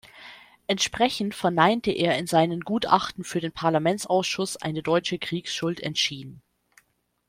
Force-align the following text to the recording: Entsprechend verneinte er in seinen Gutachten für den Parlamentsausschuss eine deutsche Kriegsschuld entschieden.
Entsprechend 0.65 1.35
verneinte 1.35 1.91
er 1.91 2.17
in 2.17 2.25
seinen 2.25 2.61
Gutachten 2.61 3.23
für 3.23 3.39
den 3.39 3.51
Parlamentsausschuss 3.51 4.57
eine 4.57 4.81
deutsche 4.81 5.19
Kriegsschuld 5.19 5.79
entschieden. 5.79 6.41